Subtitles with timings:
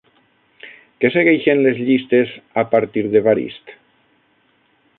[1.03, 3.71] Què segueixen les llistes a partir d'Evarist?